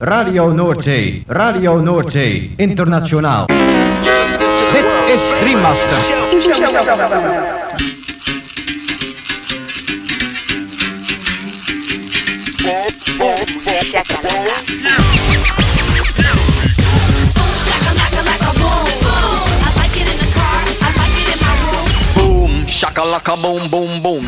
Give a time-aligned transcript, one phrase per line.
[0.00, 3.46] Radio Noordzee, Radio Noordzee, internationaal.
[4.72, 5.98] Dit is Dreammaster.
[22.66, 24.27] Shakalaka boom boom boom.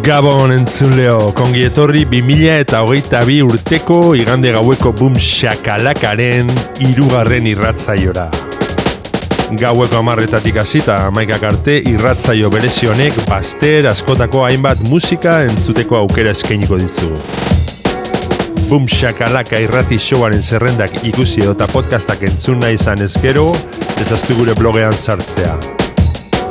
[0.00, 6.48] Gabon entzuleo, kongi etorri 2000 eta hogeita bi urteko igande gaueko boom shakalakaren
[6.86, 8.28] irugarren irratzaiora.
[9.60, 17.10] Gaueko amarretatik hasita amaikak arte irratzaio berezionek baster askotako hainbat musika entzuteko aukera eskainiko dizu.
[18.70, 23.50] Boom shakalaka irrati showaren zerrendak ikusi eta podcastak entzun nahi izan ezkero,
[24.06, 25.79] ezaztu gure blogean sartzea.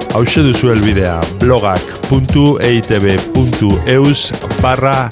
[0.09, 5.09] Hau duzu elbidea blogak.eitb.eus barra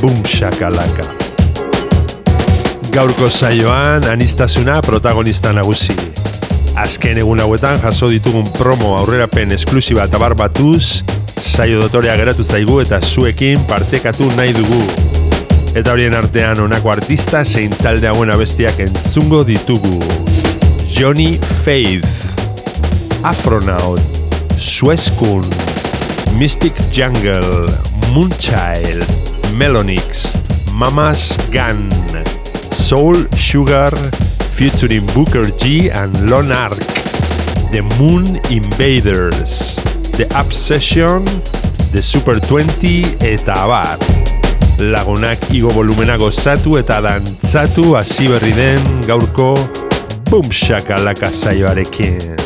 [0.00, 1.04] bumshakalaka.
[2.92, 5.94] Gaurko saioan anistasuna protagonista nagusi.
[6.74, 11.04] Azken egun hauetan jaso ditugun promo aurrerapen esklusiba eta batuz,
[11.38, 14.82] saio dotorea geratu zaigu eta zuekin partekatu nahi dugu.
[15.74, 20.02] Eta horien artean honako artista zein talde hauen abestiak entzungo ditugu.
[20.92, 22.06] Johnny Faith,
[23.22, 24.21] Afronaut,
[24.62, 25.42] Suezkun,
[26.38, 27.66] Mystic Jungle,
[28.14, 29.02] Moonchild,
[29.58, 30.36] Melonix,
[30.72, 31.90] Mama's Gun,
[32.70, 33.90] Soul Sugar,
[34.54, 36.78] featuring Booker G and Lon Ark,
[37.72, 39.82] The Moon Invaders,
[40.14, 41.24] The Obsession,
[41.90, 43.98] The Super 20 eta abar.
[44.78, 49.56] Lagunak igo volumena gozatu eta dantzatu hasi berri den gaurko
[50.30, 52.41] bumshakalaka saioarekin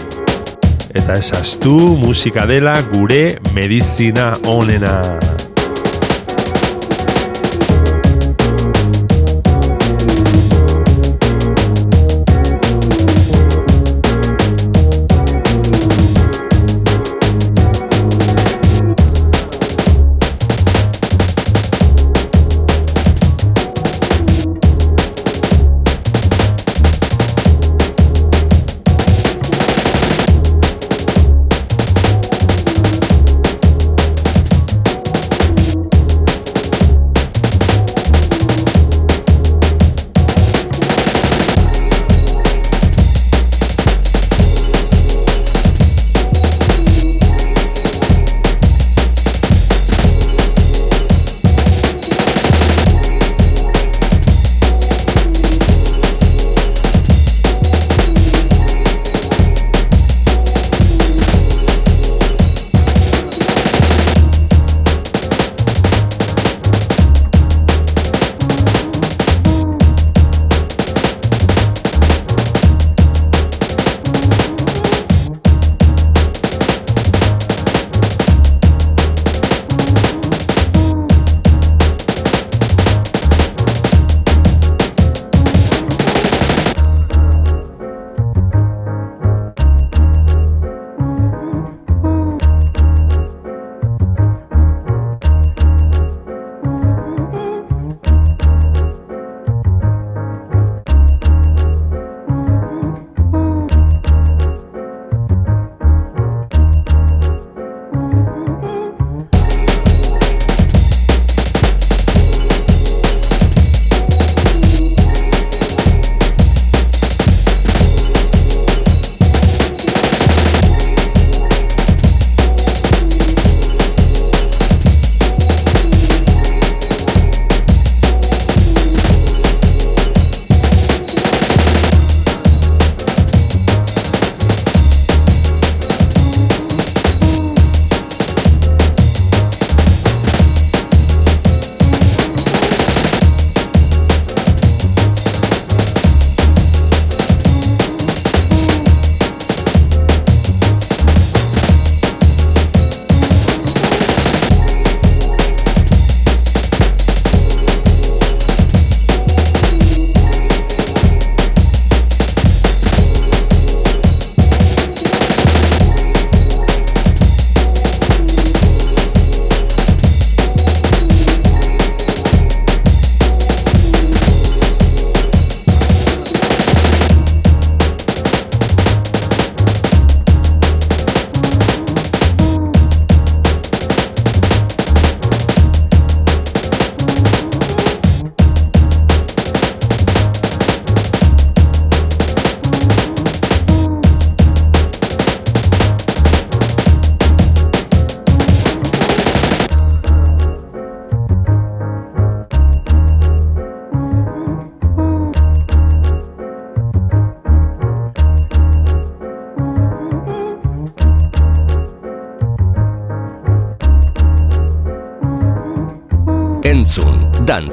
[0.96, 5.45] eta esaztu musika dela gure medizina onena.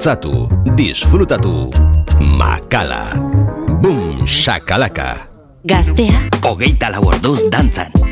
[0.03, 1.71] gozatu, disfrutatu,
[2.19, 3.15] makala,
[3.79, 5.31] bum, shakalaka.
[5.63, 8.02] Gaztea, hogeita lau orduz dantzan.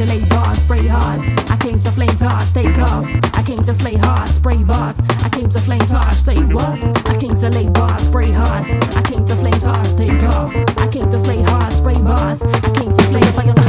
[0.00, 1.20] to lay bars, spray hard.
[1.50, 3.04] I came to flame harsh, take off.
[3.34, 4.98] I came to slay hard, spray bars.
[4.98, 7.06] I came to flame harsh, say what?
[7.06, 8.64] I came to lay bars, spray hard.
[8.96, 10.54] I came to flame harsh, take off.
[10.78, 12.40] I came to slay hard, spray bars.
[12.40, 13.59] I came to flame flames.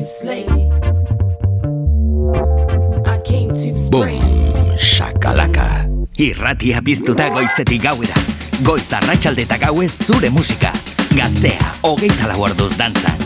[0.00, 0.46] to slay.
[3.06, 4.18] I came to spray.
[4.18, 5.86] Boom, shakalaka.
[6.16, 8.16] Irratia piztuta goizetik gauera.
[8.64, 10.72] Goiz arratsalde eta gauez zure musika.
[11.16, 13.25] Gaztea, hogeita lau orduz dantzan.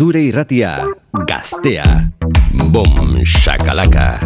[0.00, 0.80] Zure irratia,
[1.28, 1.84] gaztea.
[2.72, 4.16] Bom, shakalaka.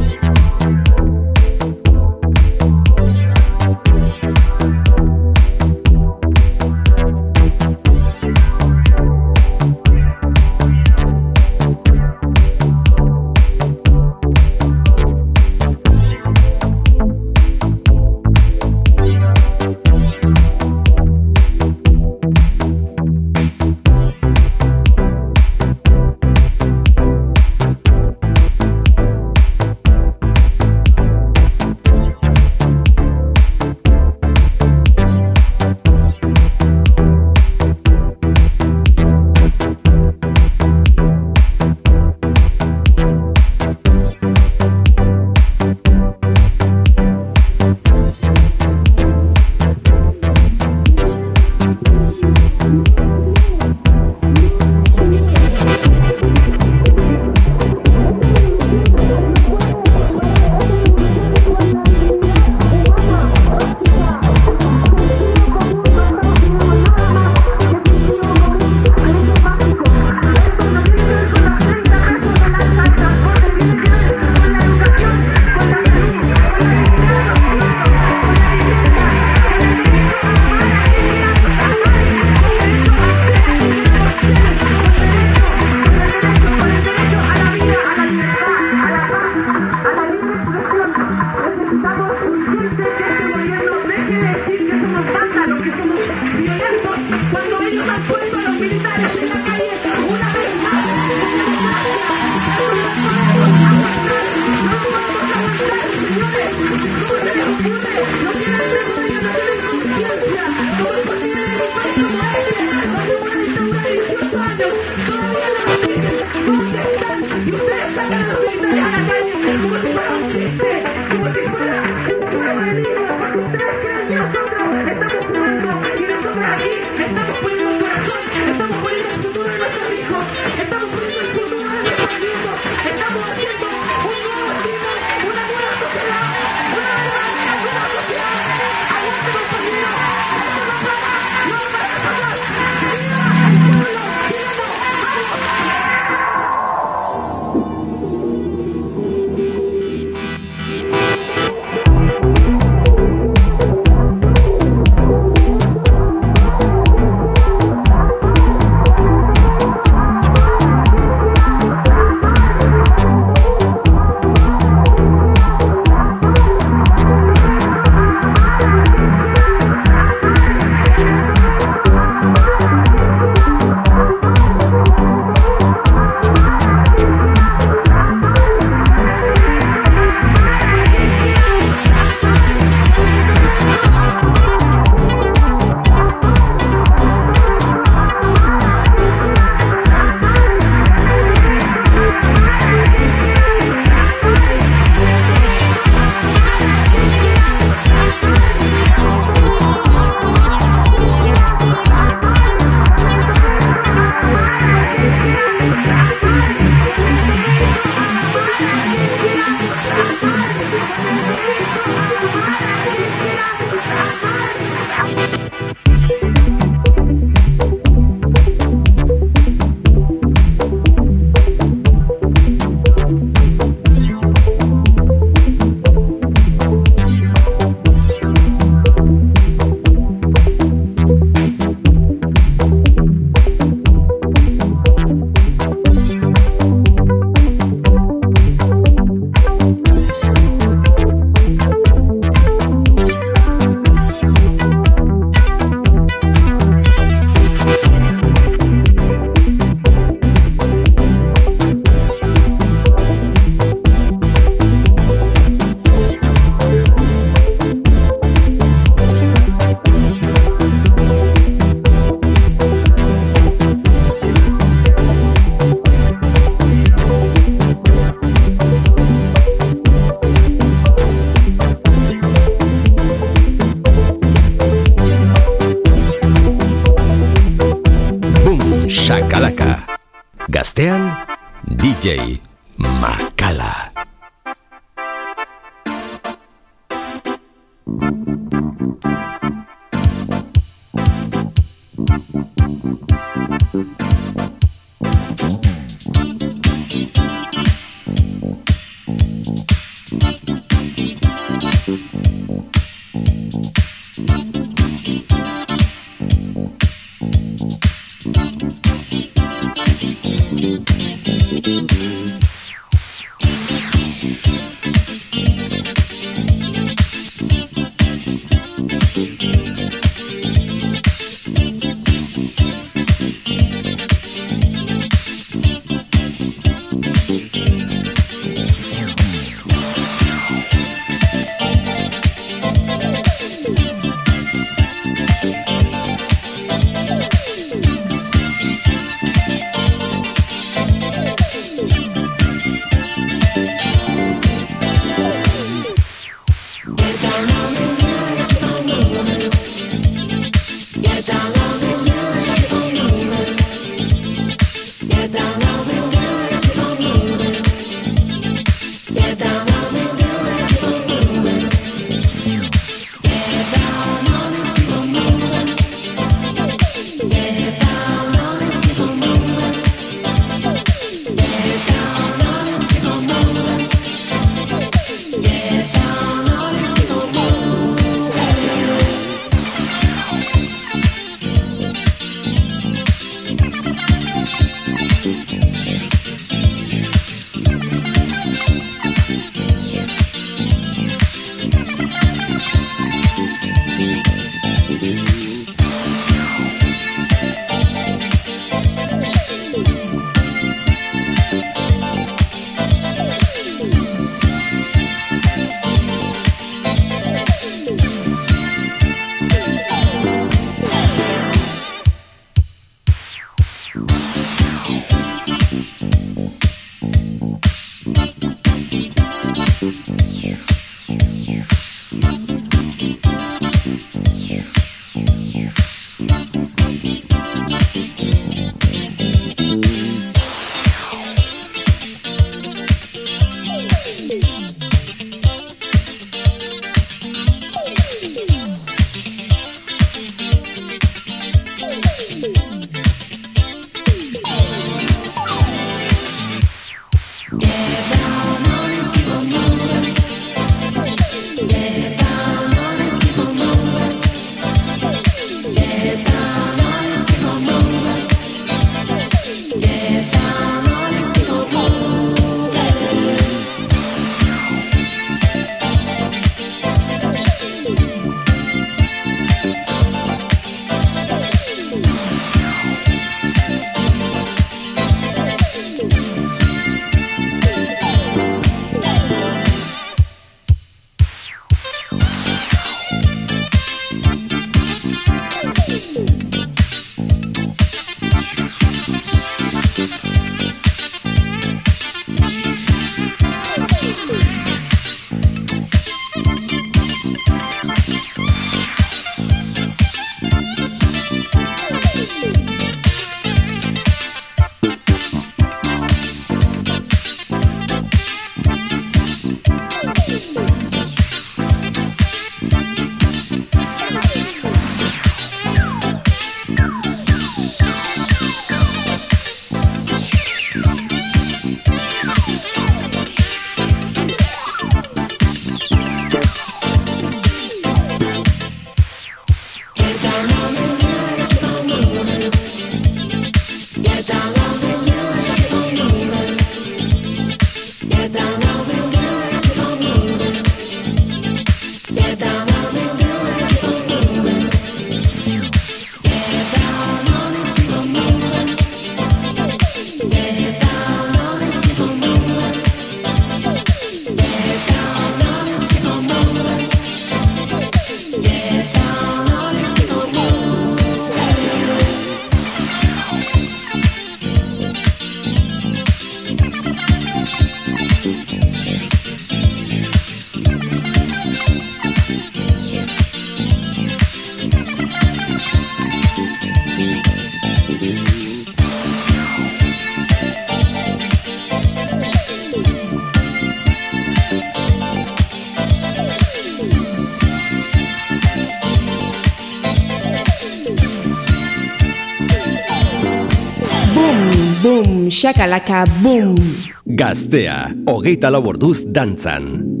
[595.31, 596.59] Shakalaka, boom.
[597.05, 600.00] Gaztea, hogeita laborduz dantzan.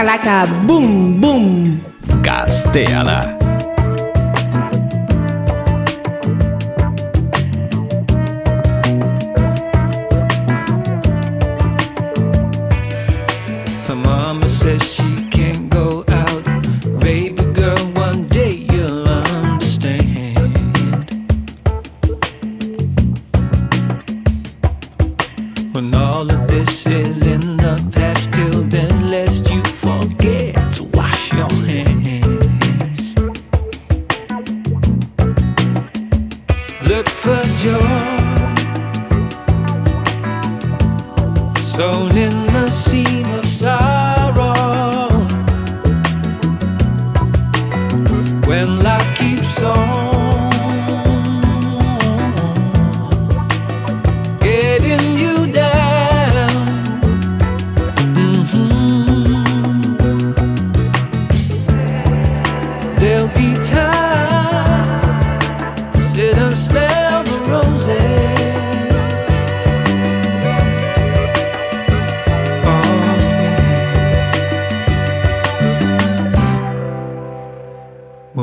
[0.00, 1.44] txakalaka, bum, bum!
[2.24, 3.39] Gaztea da!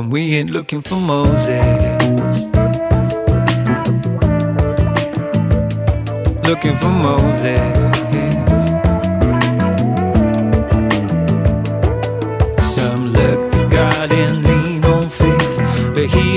[0.08, 2.46] and we ain't looking for Moses.
[6.48, 7.60] Looking for Moses.
[12.74, 16.37] Some look to God and lean on faith, but He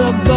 [0.00, 0.29] of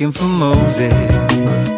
[0.00, 1.77] looking for Moses.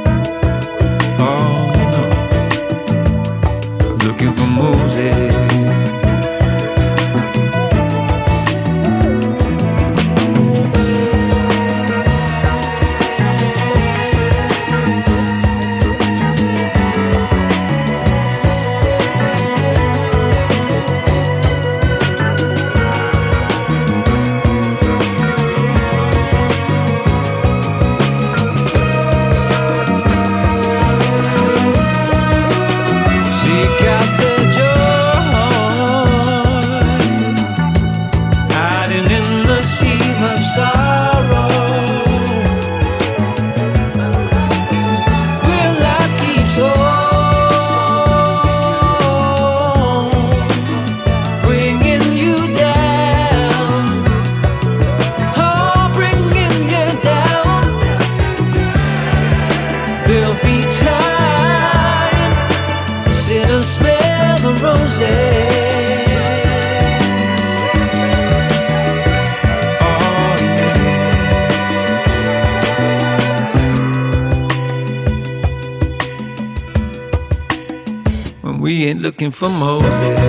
[79.31, 80.20] For Moses.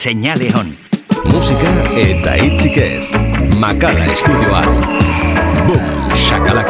[0.00, 0.78] Señale on.
[1.28, 1.70] Musika
[2.00, 3.10] eta hitzik ez.
[3.60, 4.80] Makala estudioan.
[5.66, 6.69] Boom, shakalaka.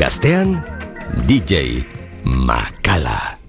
[0.00, 0.56] Gaztean,
[1.28, 1.84] DJ
[2.24, 3.39] Makala.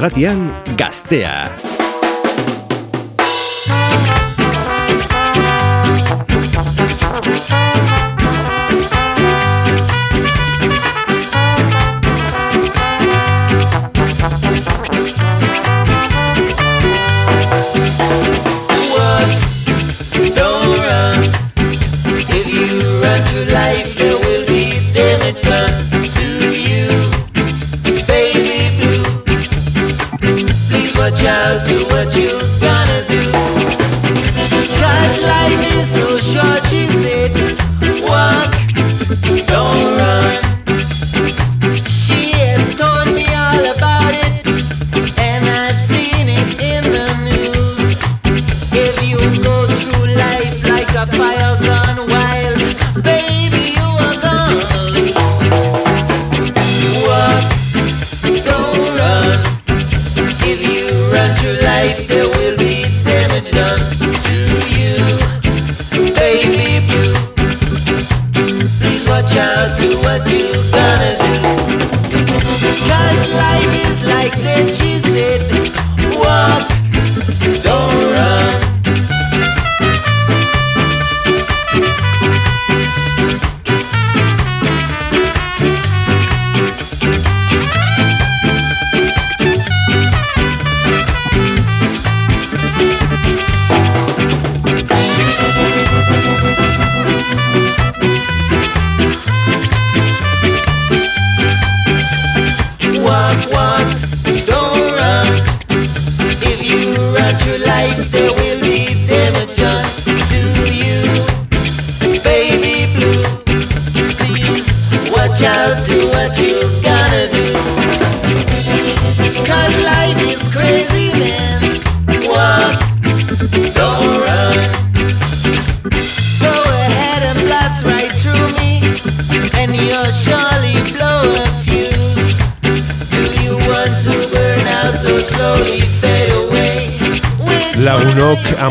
[0.00, 1.69] Irratian, gaztea.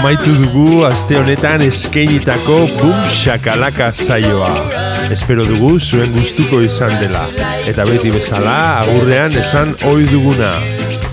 [0.09, 4.55] Amaitu dugu aste honetan eskeinitako Boom Shakalaka saioa.
[5.13, 7.29] Espero dugu zuen gustuko izan dela.
[7.69, 10.57] Eta beti bezala agurrean esan ohi duguna.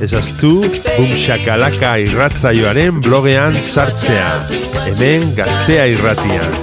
[0.01, 0.65] Ezaztu
[0.97, 4.49] Boom Shakalaka irratzaioaren blogean sartzea.
[4.89, 6.57] Hemen gaztea irratian.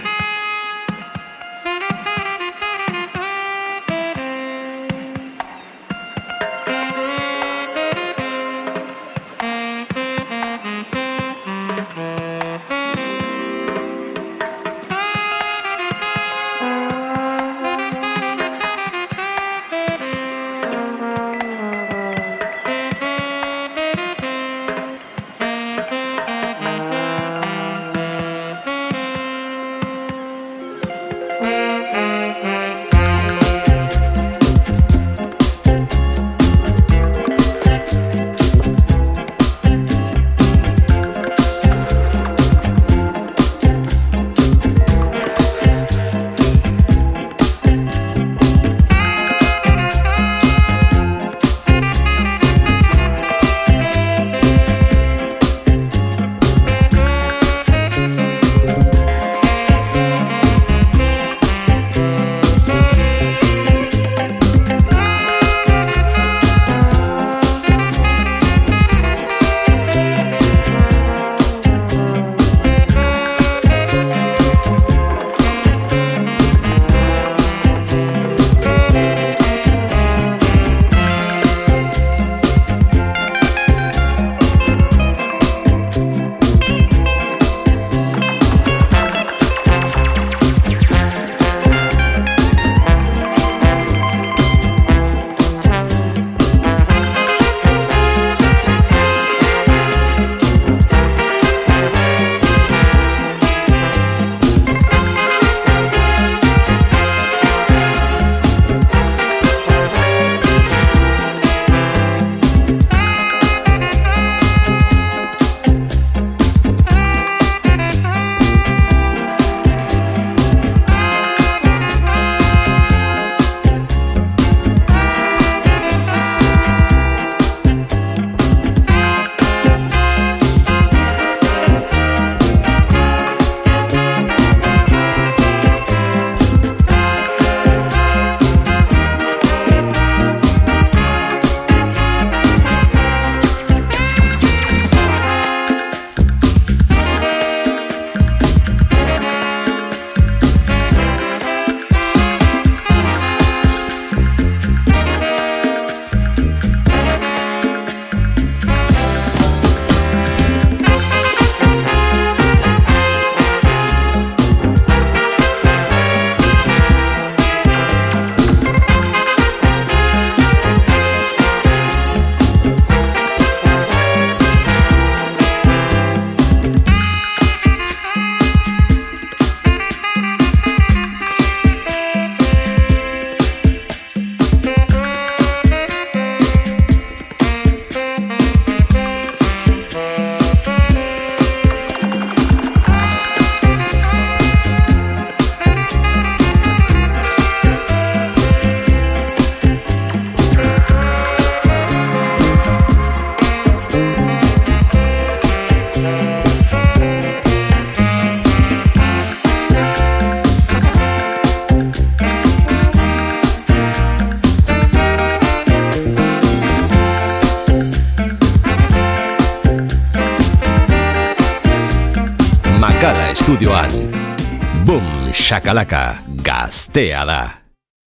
[225.79, 227.48] shakalaka, gaztea da.